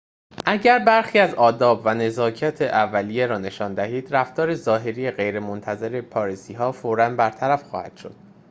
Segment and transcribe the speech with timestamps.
[0.45, 7.09] اگر برخی از آداب و نزاکت اولیه را نشان دهید رفتار ظاهری غیرمنتظره پاریسی‌ها فوراً
[7.15, 8.15] برطرف خواهد شد